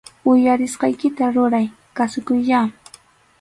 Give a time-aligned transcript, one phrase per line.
[0.31, 1.67] Uyarisqaykita ruray,
[1.97, 2.61] kasukuyyá